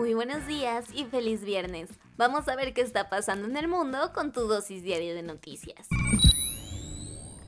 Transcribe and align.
Muy 0.00 0.14
buenos 0.14 0.46
días 0.46 0.86
y 0.94 1.04
feliz 1.04 1.44
viernes. 1.44 1.90
Vamos 2.16 2.48
a 2.48 2.56
ver 2.56 2.72
qué 2.72 2.80
está 2.80 3.10
pasando 3.10 3.46
en 3.46 3.58
el 3.58 3.68
mundo 3.68 4.14
con 4.14 4.32
tu 4.32 4.48
dosis 4.48 4.82
diaria 4.82 5.12
de 5.12 5.22
noticias. 5.22 5.88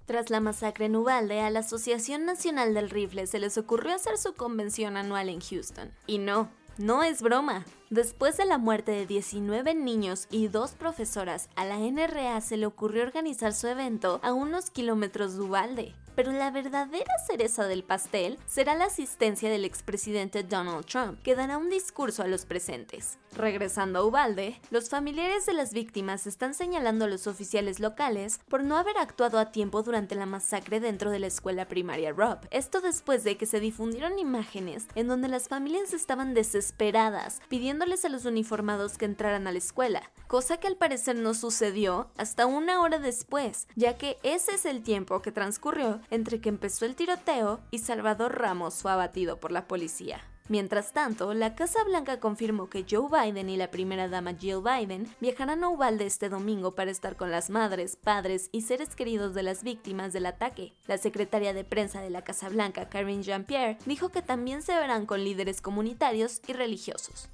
Tras 0.04 0.28
la 0.28 0.40
masacre 0.40 0.84
en 0.84 0.96
Uvalde, 0.96 1.40
a 1.40 1.48
la 1.48 1.60
Asociación 1.60 2.26
Nacional 2.26 2.74
del 2.74 2.90
Rifle 2.90 3.26
se 3.26 3.38
les 3.38 3.56
ocurrió 3.56 3.94
hacer 3.94 4.18
su 4.18 4.34
convención 4.34 4.98
anual 4.98 5.30
en 5.30 5.40
Houston. 5.40 5.92
Y 6.06 6.18
no, 6.18 6.50
no 6.76 7.02
es 7.02 7.22
broma. 7.22 7.64
Después 7.88 8.36
de 8.36 8.44
la 8.44 8.58
muerte 8.58 8.92
de 8.92 9.06
19 9.06 9.74
niños 9.74 10.26
y 10.30 10.48
dos 10.48 10.72
profesoras, 10.72 11.48
a 11.56 11.64
la 11.64 11.78
NRA 11.78 12.38
se 12.42 12.58
le 12.58 12.66
ocurrió 12.66 13.02
organizar 13.02 13.54
su 13.54 13.66
evento 13.66 14.20
a 14.22 14.34
unos 14.34 14.68
kilómetros 14.68 15.36
de 15.36 15.40
Uvalde. 15.40 15.94
Pero 16.14 16.32
la 16.32 16.50
verdadera 16.50 17.12
cereza 17.26 17.66
del 17.66 17.84
pastel 17.84 18.38
será 18.46 18.74
la 18.74 18.86
asistencia 18.86 19.50
del 19.50 19.64
expresidente 19.64 20.42
Donald 20.42 20.86
Trump, 20.86 21.22
que 21.22 21.34
dará 21.34 21.58
un 21.58 21.70
discurso 21.70 22.22
a 22.22 22.26
los 22.26 22.46
presentes. 22.46 23.18
Regresando 23.34 23.98
a 23.98 24.04
Ubalde, 24.04 24.60
los 24.70 24.90
familiares 24.90 25.46
de 25.46 25.54
las 25.54 25.72
víctimas 25.72 26.26
están 26.26 26.52
señalando 26.52 27.06
a 27.06 27.08
los 27.08 27.26
oficiales 27.26 27.80
locales 27.80 28.38
por 28.48 28.62
no 28.62 28.76
haber 28.76 28.98
actuado 28.98 29.38
a 29.38 29.52
tiempo 29.52 29.82
durante 29.82 30.14
la 30.14 30.26
masacre 30.26 30.80
dentro 30.80 31.10
de 31.10 31.18
la 31.18 31.28
escuela 31.28 31.66
primaria 31.66 32.12
Rob. 32.12 32.38
Esto 32.50 32.80
después 32.80 33.24
de 33.24 33.38
que 33.38 33.46
se 33.46 33.60
difundieron 33.60 34.18
imágenes 34.18 34.86
en 34.94 35.08
donde 35.08 35.28
las 35.28 35.48
familias 35.48 35.94
estaban 35.94 36.34
desesperadas 36.34 37.40
pidiéndoles 37.48 38.04
a 38.04 38.10
los 38.10 38.26
uniformados 38.26 38.98
que 38.98 39.06
entraran 39.06 39.46
a 39.46 39.52
la 39.52 39.58
escuela, 39.58 40.10
cosa 40.32 40.56
que 40.56 40.66
al 40.66 40.76
parecer 40.76 41.16
no 41.16 41.34
sucedió 41.34 42.08
hasta 42.16 42.46
una 42.46 42.80
hora 42.80 42.98
después, 42.98 43.68
ya 43.76 43.98
que 43.98 44.16
ese 44.22 44.52
es 44.54 44.64
el 44.64 44.82
tiempo 44.82 45.20
que 45.20 45.30
transcurrió 45.30 46.00
entre 46.10 46.40
que 46.40 46.48
empezó 46.48 46.86
el 46.86 46.96
tiroteo 46.96 47.60
y 47.70 47.80
Salvador 47.80 48.38
Ramos 48.38 48.76
fue 48.76 48.92
abatido 48.92 49.38
por 49.40 49.52
la 49.52 49.68
policía. 49.68 50.22
Mientras 50.48 50.94
tanto, 50.94 51.34
la 51.34 51.54
Casa 51.54 51.84
Blanca 51.84 52.18
confirmó 52.18 52.70
que 52.70 52.86
Joe 52.90 53.08
Biden 53.10 53.50
y 53.50 53.58
la 53.58 53.70
primera 53.70 54.08
dama 54.08 54.32
Jill 54.32 54.62
Biden 54.62 55.06
viajarán 55.20 55.64
a 55.64 55.68
Uvalde 55.68 56.06
este 56.06 56.30
domingo 56.30 56.74
para 56.74 56.90
estar 56.90 57.16
con 57.16 57.30
las 57.30 57.50
madres, 57.50 57.96
padres 57.96 58.48
y 58.52 58.62
seres 58.62 58.96
queridos 58.96 59.34
de 59.34 59.42
las 59.42 59.62
víctimas 59.62 60.14
del 60.14 60.24
ataque. 60.24 60.72
La 60.86 60.96
secretaria 60.96 61.52
de 61.52 61.64
prensa 61.64 62.00
de 62.00 62.08
la 62.08 62.24
Casa 62.24 62.48
Blanca, 62.48 62.88
Karine 62.88 63.22
Jean-Pierre, 63.22 63.76
dijo 63.84 64.08
que 64.08 64.22
también 64.22 64.62
se 64.62 64.74
verán 64.74 65.04
con 65.04 65.22
líderes 65.22 65.60
comunitarios 65.60 66.40
y 66.46 66.54
religiosos. 66.54 67.28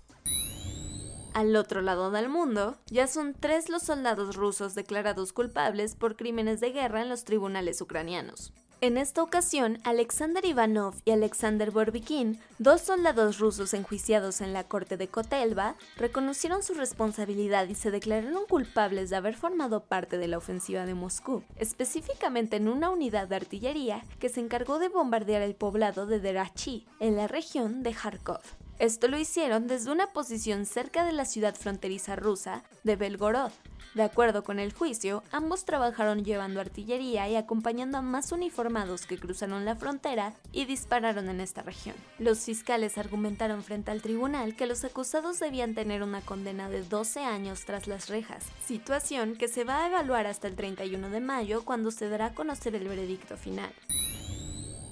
Al 1.39 1.55
otro 1.55 1.83
lado 1.83 2.11
del 2.11 2.28
mundo, 2.28 2.75
ya 2.91 3.06
son 3.06 3.33
tres 3.33 3.69
los 3.69 3.84
soldados 3.84 4.34
rusos 4.34 4.75
declarados 4.75 5.33
culpables 5.33 5.94
por 5.94 6.17
crímenes 6.17 6.58
de 6.58 6.72
guerra 6.72 7.00
en 7.00 7.08
los 7.08 7.22
tribunales 7.22 7.81
ucranianos. 7.81 8.53
En 8.81 8.98
esta 8.98 9.22
ocasión, 9.22 9.78
Alexander 9.84 10.44
Ivanov 10.44 10.97
y 11.05 11.12
Alexander 11.12 11.70
Borbikin, 11.70 12.41
dos 12.59 12.81
soldados 12.81 13.39
rusos 13.39 13.72
enjuiciados 13.72 14.41
en 14.41 14.53
la 14.53 14.64
corte 14.64 14.97
de 14.97 15.06
Kotelva, 15.06 15.76
reconocieron 15.97 16.65
su 16.65 16.75
responsabilidad 16.75 17.69
y 17.69 17.76
se 17.76 17.93
declararon 17.93 18.44
culpables 18.49 19.09
de 19.09 19.15
haber 19.15 19.37
formado 19.37 19.84
parte 19.84 20.19
de 20.19 20.26
la 20.26 20.38
ofensiva 20.38 20.87
de 20.87 20.94
Moscú, 20.94 21.44
específicamente 21.55 22.56
en 22.56 22.66
una 22.66 22.91
unidad 22.91 23.28
de 23.28 23.37
artillería 23.37 24.03
que 24.19 24.28
se 24.28 24.41
encargó 24.41 24.81
de 24.81 24.88
bombardear 24.88 25.43
el 25.43 25.55
poblado 25.55 26.06
de 26.06 26.19
Derachi, 26.19 26.88
en 26.99 27.15
la 27.15 27.28
región 27.28 27.84
de 27.84 27.94
Kharkov. 27.94 28.43
Esto 28.78 29.09
lo 29.09 29.19
hicieron 29.19 29.66
desde 29.66 29.91
una 29.91 30.12
posición 30.12 30.65
cerca 30.65 31.05
de 31.05 31.12
la 31.12 31.25
ciudad 31.25 31.56
fronteriza 31.56 32.15
rusa 32.15 32.62
de 32.84 32.94
Belgorod. 32.94 33.50
De 33.94 34.05
acuerdo 34.05 34.44
con 34.44 34.61
el 34.61 34.72
juicio, 34.72 35.25
ambos 35.33 35.65
trabajaron 35.65 36.25
llevando 36.25 36.61
artillería 36.61 37.28
y 37.28 37.34
acompañando 37.34 37.99
a 37.99 38.03
más 38.03 38.31
uniformados 38.31 39.06
que 39.06 39.19
cruzaron 39.19 39.65
la 39.65 39.75
frontera 39.75 40.34
y 40.53 40.67
dispararon 40.67 41.28
en 41.28 41.41
esta 41.41 41.62
región. 41.62 41.97
Los 42.21 42.38
fiscales 42.41 42.99
argumentaron 42.99 43.65
frente 43.65 43.91
al 43.91 44.00
tribunal 44.00 44.55
que 44.55 44.67
los 44.67 44.84
acusados 44.84 45.41
debían 45.41 45.75
tener 45.75 46.05
una 46.05 46.21
condena 46.21 46.69
de 46.69 46.83
12 46.83 47.25
años 47.25 47.65
tras 47.65 47.88
las 47.88 48.09
rejas, 48.09 48.44
situación 48.65 49.34
que 49.34 49.49
se 49.49 49.65
va 49.65 49.83
a 49.83 49.87
evaluar 49.88 50.28
hasta 50.28 50.47
el 50.47 50.55
31 50.55 51.11
de 51.11 51.21
mayo 51.21 51.65
cuando 51.65 51.91
se 51.91 52.09
dará 52.09 52.27
a 52.27 52.34
conocer 52.34 52.77
el 52.77 52.87
veredicto 52.87 53.37
final. 53.37 53.72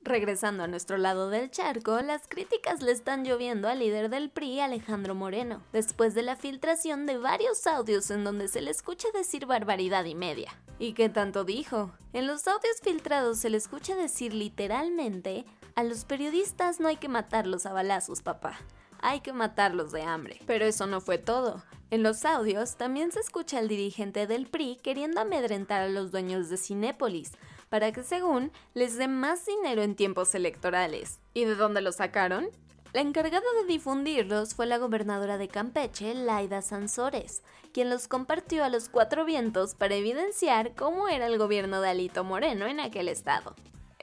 Regresando 0.06 0.62
a 0.62 0.68
nuestro 0.68 0.98
lado 0.98 1.30
del 1.30 1.50
charco, 1.50 2.00
las 2.00 2.28
críticas 2.28 2.80
le 2.80 2.92
están 2.92 3.24
lloviendo 3.24 3.68
al 3.68 3.80
líder 3.80 4.08
del 4.08 4.30
PRI, 4.30 4.60
Alejandro 4.60 5.16
Moreno, 5.16 5.64
después 5.72 6.14
de 6.14 6.22
la 6.22 6.36
filtración 6.36 7.06
de 7.06 7.18
varios 7.18 7.66
audios 7.66 8.08
en 8.12 8.22
donde 8.22 8.46
se 8.46 8.60
le 8.60 8.70
escucha 8.70 9.08
decir 9.12 9.46
barbaridad 9.46 10.04
y 10.04 10.14
media. 10.14 10.52
¿Y 10.78 10.92
qué 10.92 11.08
tanto 11.08 11.42
dijo? 11.42 11.90
En 12.12 12.28
los 12.28 12.46
audios 12.46 12.76
filtrados 12.84 13.38
se 13.38 13.50
le 13.50 13.56
escucha 13.56 13.96
decir 13.96 14.32
literalmente, 14.32 15.44
a 15.74 15.82
los 15.82 16.04
periodistas 16.04 16.78
no 16.78 16.86
hay 16.86 16.98
que 16.98 17.08
matarlos 17.08 17.66
a 17.66 17.72
balazos, 17.72 18.22
papá. 18.22 18.56
Hay 19.00 19.22
que 19.22 19.32
matarlos 19.32 19.90
de 19.90 20.02
hambre. 20.02 20.40
Pero 20.46 20.66
eso 20.66 20.86
no 20.86 21.00
fue 21.00 21.18
todo. 21.18 21.64
En 21.90 22.04
los 22.04 22.24
audios 22.24 22.76
también 22.76 23.10
se 23.10 23.18
escucha 23.18 23.58
al 23.58 23.66
dirigente 23.66 24.28
del 24.28 24.46
PRI 24.46 24.78
queriendo 24.84 25.20
amedrentar 25.20 25.82
a 25.82 25.88
los 25.88 26.12
dueños 26.12 26.48
de 26.48 26.58
Cinépolis, 26.58 27.32
para 27.68 27.92
que 27.92 28.02
según 28.02 28.52
les 28.74 28.96
dé 28.96 29.08
más 29.08 29.46
dinero 29.46 29.82
en 29.82 29.96
tiempos 29.96 30.34
electorales. 30.34 31.20
¿Y 31.34 31.44
de 31.44 31.54
dónde 31.54 31.80
lo 31.80 31.92
sacaron? 31.92 32.48
La 32.92 33.02
encargada 33.02 33.44
de 33.60 33.66
difundirlos 33.66 34.54
fue 34.54 34.66
la 34.66 34.78
gobernadora 34.78 35.36
de 35.36 35.48
Campeche, 35.48 36.14
Laida 36.14 36.62
Sansores, 36.62 37.42
quien 37.74 37.90
los 37.90 38.08
compartió 38.08 38.64
a 38.64 38.70
los 38.70 38.88
cuatro 38.88 39.24
vientos 39.26 39.74
para 39.74 39.96
evidenciar 39.96 40.74
cómo 40.74 41.08
era 41.08 41.26
el 41.26 41.36
gobierno 41.36 41.80
de 41.82 41.90
Alito 41.90 42.24
Moreno 42.24 42.66
en 42.66 42.80
aquel 42.80 43.08
estado. 43.08 43.54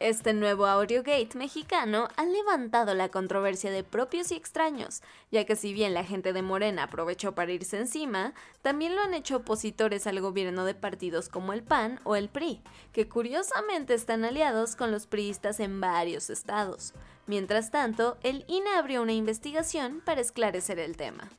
Este 0.03 0.33
nuevo 0.33 0.65
Audiogate 0.65 1.37
mexicano 1.37 2.09
ha 2.17 2.25
levantado 2.25 2.93
la 2.93 3.07
controversia 3.07 3.71
de 3.71 3.85
propios 3.85 4.33
y 4.33 4.35
extraños, 4.35 5.01
ya 5.31 5.45
que 5.45 5.55
si 5.55 5.71
bien 5.71 5.93
la 5.93 6.03
gente 6.03 6.33
de 6.33 6.41
Morena 6.41 6.83
aprovechó 6.83 7.35
para 7.35 7.53
irse 7.53 7.79
encima, 7.79 8.33
también 8.61 8.97
lo 8.97 9.01
han 9.01 9.13
hecho 9.13 9.37
opositores 9.37 10.05
al 10.05 10.19
gobierno 10.19 10.65
de 10.65 10.75
partidos 10.75 11.29
como 11.29 11.53
el 11.53 11.63
PAN 11.63 12.01
o 12.03 12.17
el 12.17 12.27
PRI, 12.27 12.61
que 12.91 13.07
curiosamente 13.07 13.93
están 13.93 14.25
aliados 14.25 14.75
con 14.75 14.91
los 14.91 15.07
priistas 15.07 15.61
en 15.61 15.79
varios 15.79 16.29
estados. 16.29 16.93
Mientras 17.25 17.71
tanto, 17.71 18.17
el 18.23 18.43
INE 18.49 18.71
abrió 18.75 19.01
una 19.03 19.13
investigación 19.13 20.01
para 20.03 20.19
esclarecer 20.19 20.79
el 20.79 20.97
tema. 20.97 21.29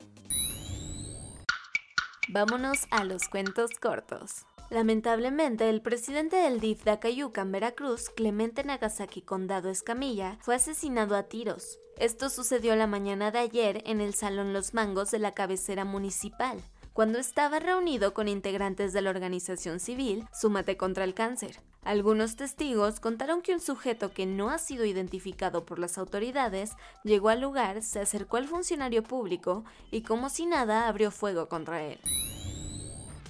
Vámonos 2.29 2.87
a 2.91 3.05
los 3.05 3.29
cuentos 3.29 3.73
cortos. 3.79 4.47
Lamentablemente, 4.71 5.69
el 5.69 5.83
presidente 5.83 6.37
del 6.37 6.61
DIF 6.61 6.85
de 6.85 6.93
Acayucan, 6.93 7.53
Veracruz, 7.53 8.11
Clemente 8.11 8.65
Nagasaki 8.65 9.23
Condado 9.23 9.69
Escamilla, 9.71 10.39
fue 10.41 10.55
asesinado 10.55 11.17
a 11.17 11.25
tiros. 11.25 11.79
Esto 11.99 12.29
sucedió 12.29 12.75
la 12.75 12.87
mañana 12.87 13.31
de 13.31 13.39
ayer 13.39 13.83
en 13.87 14.01
el 14.01 14.15
Salón 14.15 14.53
Los 14.53 14.75
Mangos 14.75 15.11
de 15.11 15.21
la 15.21 15.33
cabecera 15.33 15.85
municipal, 15.85 16.61
cuando 16.93 17.19
estaba 17.19 17.61
reunido 17.61 18.15
con 18.15 18.27
integrantes 18.27 18.93
de 18.93 19.03
la 19.03 19.11
organización 19.11 19.81
civil 19.81 20.27
Súmate 20.33 20.77
contra 20.77 21.05
el 21.05 21.15
Cáncer. 21.15 21.61
Algunos 21.83 22.37
testigos 22.37 22.99
contaron 22.99 23.43
que 23.43 23.53
un 23.53 23.61
sujeto 23.61 24.13
que 24.13 24.27
no 24.27 24.51
ha 24.51 24.59
sido 24.59 24.85
identificado 24.87 25.67
por 25.67 25.79
las 25.79 25.99
autoridades 25.99 26.73
llegó 27.05 27.29
al 27.29 27.43
lugar, 27.43 27.83
se 27.83 28.01
acercó 28.01 28.39
al 28.39 28.49
funcionario 28.49 29.03
público 29.03 29.65
y 29.91 30.03
como 30.03 30.31
si 30.31 30.47
nada 30.47 30.89
abrió 30.89 31.11
fuego 31.11 31.49
contra 31.49 31.83
él. 31.83 32.01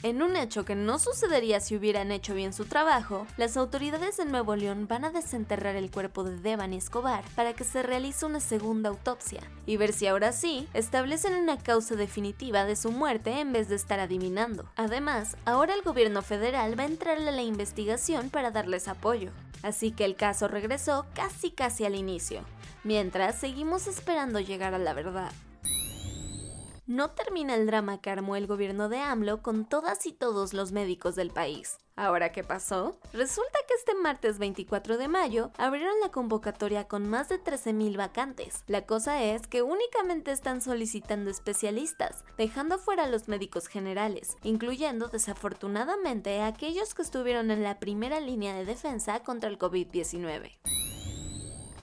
En 0.05 0.21
un 0.21 0.37
hecho 0.37 0.67
que 0.67 0.75
no 0.75 0.99
sucedería 0.99 1.61
si 1.61 1.77
hubieran 1.77 2.12
hecho 2.12 2.35
bien 2.35 2.53
su 2.53 2.67
trabajo, 2.67 3.27
las 3.39 3.56
autoridades 3.56 4.19
de 4.19 4.27
Nuevo 4.27 4.55
León 4.55 4.87
van 4.87 5.06
a 5.06 5.11
desenterrar 5.11 5.77
el 5.77 5.91
cuerpo 5.91 6.25
de 6.25 6.37
Devani 6.37 6.77
Escobar 6.77 7.25
para 7.35 7.55
que 7.55 7.65
se 7.65 7.83
realice 7.83 8.27
una 8.27 8.41
segunda 8.41 8.91
autopsia 8.91 9.41
y 9.65 9.79
ver 9.79 9.95
si 9.95 10.06
ahora 10.06 10.33
sí 10.33 10.69
establecen 10.75 11.33
una 11.33 11.56
causa 11.56 11.97
definitiva 11.97 12.67
de 12.67 12.77
su 12.77 12.91
muerte 12.93 13.41
en 13.41 13.55
vez 13.55 13.71
de 13.71 13.77
estar 13.77 13.99
adivinando. 13.99 14.67
Además, 14.77 15.39
ahora 15.47 15.73
el 15.73 15.81
gobierno 15.81 16.21
federal 16.21 16.79
va 16.79 16.83
a 16.83 16.89
entrarle 16.89 17.31
a 17.31 17.33
la 17.33 17.43
investigación 17.43 18.29
para 18.29 18.50
darles 18.50 18.89
apoyo. 18.89 19.31
Así 19.62 19.91
que 19.91 20.05
el 20.05 20.17
caso 20.17 20.49
regresó 20.49 21.07
casi 21.15 21.50
casi 21.50 21.87
al 21.87 21.95
inicio, 21.95 22.43
mientras 22.83 23.37
seguimos 23.37 23.87
esperando 23.87 24.39
llegar 24.39 24.75
a 24.75 24.79
la 24.79 24.93
verdad. 24.93 25.33
No 26.87 27.11
termina 27.11 27.55
el 27.55 27.67
drama 27.67 28.01
que 28.01 28.11
armó 28.11 28.37
el 28.37 28.47
gobierno 28.47 28.89
de 28.89 28.99
AMLO 28.99 29.43
con 29.43 29.65
todas 29.65 30.07
y 30.07 30.13
todos 30.13 30.53
los 30.53 30.73
médicos 30.73 31.15
del 31.15 31.31
país. 31.31 31.79
Ahora, 31.97 32.33
¿qué 32.33 32.43
pasó? 32.43 32.99
Resulta 33.13 33.59
que 33.69 33.75
este 33.75 33.95
martes 33.95 34.39
24 34.39 34.99
de 34.99 35.07
mayo 35.07 35.53
abrieron 35.59 35.95
la 36.01 36.11
convocatoria 36.11 36.89
con 36.89 37.09
más 37.09 37.29
de 37.29 37.41
13.000 37.41 37.97
vacantes. 37.97 38.65
La 38.67 38.85
cosa 38.85 39.23
es 39.23 39.47
que 39.47 39.63
únicamente 39.63 40.33
están 40.33 40.61
solicitando 40.61 41.31
especialistas, 41.31 42.25
dejando 42.37 42.79
fuera 42.79 43.05
a 43.05 43.09
los 43.09 43.29
médicos 43.29 43.69
generales, 43.69 44.37
incluyendo 44.43 45.09
desafortunadamente 45.09 46.41
a 46.41 46.49
aquellos 46.49 46.95
que 46.95 47.03
estuvieron 47.03 47.53
en 47.53 47.63
la 47.63 47.79
primera 47.79 48.19
línea 48.19 48.55
de 48.55 48.65
defensa 48.65 49.21
contra 49.21 49.49
el 49.49 49.59
COVID-19. 49.59 50.74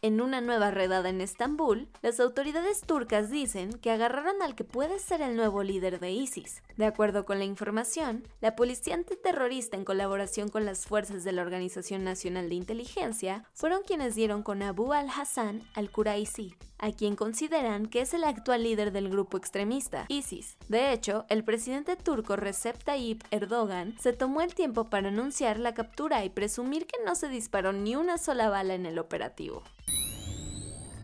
En 0.04 0.20
una 0.20 0.42
nueva 0.42 0.72
redada 0.72 1.10
en 1.10 1.22
Estambul, 1.22 1.88
las 2.02 2.20
autoridades 2.20 2.82
turcas 2.82 3.30
dicen 3.30 3.72
que 3.74 3.92
agarraron 3.92 4.42
al 4.42 4.56
que 4.56 4.64
puede 4.64 4.98
ser 4.98 5.22
el 5.22 5.36
nuevo 5.36 5.62
líder 5.62 6.00
de 6.00 6.10
ISIS. 6.10 6.64
De 6.76 6.88
acuerdo 6.88 7.24
con 7.24 7.38
la 7.38 7.46
información, 7.46 8.28
la 8.40 8.56
policía 8.56 8.96
antiterrorista 8.96 9.78
en 9.78 9.86
colaboración 9.86 10.50
con 10.50 10.66
las 10.66 10.88
fuerzas 10.88 11.24
de 11.24 11.34
la 11.34 11.44
Organización 11.44 12.04
Nacional 12.04 12.50
de 12.50 12.56
Inteligencia 12.56 13.46
fueron 13.54 13.84
quienes 13.84 14.16
dieron 14.16 14.42
con 14.42 14.64
Abu 14.64 14.92
al-Hassan 14.92 15.62
al-Quraisi, 15.76 16.56
a 16.80 16.92
quien 16.92 17.16
consideran 17.16 17.86
que 17.86 18.02
es 18.02 18.16
el 18.16 18.24
actual 18.24 18.64
líder 18.64 18.92
del 18.92 19.08
grupo 19.08 19.38
extremista, 19.38 20.06
ISIS. 20.08 20.58
De 20.68 20.94
hecho, 20.94 21.26
el 21.30 21.44
presidente 21.44 21.96
turco 21.96 22.36
Recep 22.36 22.84
Tayyip 22.84 23.22
Erdogan 23.30 23.96
se 24.00 24.14
tomó 24.14 24.42
el 24.42 24.56
tiempo 24.56 24.90
para 24.90 25.10
anunciar 25.10 25.60
la 25.60 25.76
captura 25.76 26.26
y 26.26 26.32
presumir 26.32 26.88
que 26.88 26.98
no 27.06 27.14
se 27.14 27.28
disparó 27.28 27.72
ni 27.72 27.96
una 27.96 28.18
sola 28.18 28.50
bala 28.50 28.74
en 28.74 28.88
el 28.88 28.98
operativo. 28.98 29.62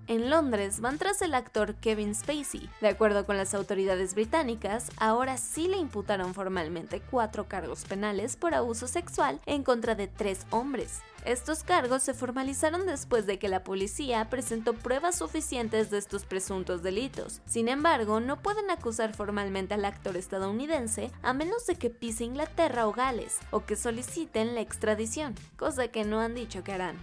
En 0.07 0.30
Londres 0.30 0.80
van 0.80 0.98
tras 0.98 1.21
el 1.21 1.33
actor 1.33 1.75
Kevin 1.75 2.15
Spacey. 2.15 2.69
De 2.80 2.88
acuerdo 2.88 3.25
con 3.25 3.36
las 3.36 3.54
autoridades 3.54 4.15
británicas, 4.15 4.89
ahora 4.95 5.36
sí 5.36 5.68
le 5.68 5.75
imputaron 5.75 6.33
formalmente 6.33 7.01
cuatro 7.12 7.50
cargos 7.50 7.83
penales 7.83 8.38
por 8.38 8.54
abuso 8.54 8.88
sexual 8.88 9.42
en 9.45 9.63
contra 9.63 9.95
de 9.95 10.07
tres 10.07 10.48
hombres. 10.50 11.01
Estos 11.25 11.63
cargos 11.63 12.04
se 12.04 12.13
formalizaron 12.13 12.86
después 12.86 13.25
de 13.25 13.38
que 13.38 13.50
la 13.50 13.65
policía 13.65 14.30
presentó 14.30 14.74
pruebas 14.75 15.18
suficientes 15.18 15.89
de 15.89 15.98
estos 15.98 16.24
presuntos 16.24 16.83
delitos. 16.83 17.42
Sin 17.45 17.68
embargo, 17.68 18.21
no 18.21 18.42
pueden 18.42 18.71
acusar 18.71 19.13
formalmente 19.13 19.74
al 19.74 19.83
actor 19.83 20.15
estadounidense 20.15 21.12
a 21.21 21.33
menos 21.33 21.65
de 21.68 21.75
que 21.75 21.89
pise 21.89 22.24
Inglaterra 22.24 22.88
o 22.88 22.94
Gales 22.94 23.39
o 23.51 23.65
que 23.65 23.75
soliciten 23.75 24.56
la 24.56 24.62
extradición, 24.62 25.36
cosa 25.57 25.89
que 25.89 26.06
no 26.06 26.21
han 26.21 26.33
dicho 26.33 26.63
que 26.63 26.71
harán. 26.71 26.95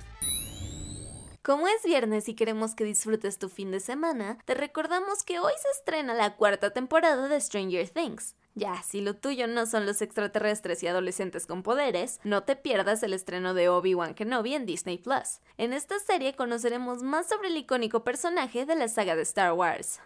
Como 1.44 1.69
es 1.69 1.82
viernes 1.85 2.26
y 2.31 2.35
queremos 2.35 2.75
que 2.75 2.85
disfrutes 2.85 3.38
tu 3.38 3.50
fin 3.50 3.70
de 3.70 3.79
semana, 3.79 4.38
te 4.46 4.55
recordamos 4.55 5.23
que 5.25 5.41
hoy 5.41 5.52
se 5.61 5.69
estrena 5.79 6.14
la 6.14 6.37
cuarta 6.37 6.70
temporada 6.70 7.29
de 7.29 7.38
Stranger 7.38 7.87
Things. 7.91 8.35
Ya, 8.55 8.82
si 8.82 9.02
lo 9.02 9.14
tuyo 9.14 9.46
no 9.46 9.67
son 9.67 9.85
los 9.85 10.00
extraterrestres 10.00 10.82
y 10.82 10.87
adolescentes 10.87 11.46
con 11.46 11.62
poderes, 11.62 12.19
no 12.25 12.44
te 12.44 12.56
pierdas 12.56 13.02
el 13.02 13.12
estreno 13.12 13.52
de 13.52 13.69
Obi-Wan 13.69 14.14
Kenobi 14.14 14.55
en 14.55 14.64
Disney 14.64 14.96
Plus. 14.96 15.43
En 15.58 15.75
esta 15.75 15.99
serie 15.99 16.35
conoceremos 16.35 17.02
más 17.02 17.29
sobre 17.29 17.49
el 17.49 17.58
icónico 17.58 18.05
personaje 18.05 18.64
de 18.64 18.76
la 18.76 18.88
saga 18.88 19.14
de 19.14 19.23
Star 19.25 19.52
Wars. 19.52 20.00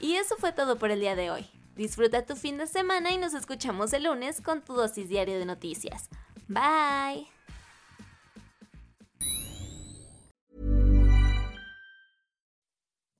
Y 0.00 0.14
eso 0.14 0.36
fue 0.38 0.52
todo 0.52 0.78
por 0.78 0.90
el 0.90 1.00
día 1.00 1.14
de 1.14 1.30
hoy. 1.30 1.46
Disfruta 1.74 2.24
tu 2.24 2.36
fin 2.36 2.56
de 2.56 2.66
semana 2.66 3.10
y 3.10 3.18
nos 3.18 3.34
escuchamos 3.34 3.92
el 3.92 4.04
lunes 4.04 4.40
con 4.40 4.62
tu 4.62 4.72
dosis 4.72 5.10
diario 5.10 5.38
de 5.38 5.44
noticias. 5.44 6.08
Bye. 6.48 7.35